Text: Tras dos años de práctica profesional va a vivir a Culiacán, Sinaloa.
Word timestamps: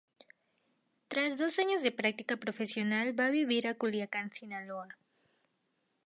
Tras 1.09 1.37
dos 1.37 1.59
años 1.59 1.83
de 1.83 1.91
práctica 1.91 2.37
profesional 2.37 3.13
va 3.19 3.27
a 3.27 3.29
vivir 3.29 3.67
a 3.67 3.75
Culiacán, 3.75 4.31
Sinaloa. 4.33 4.97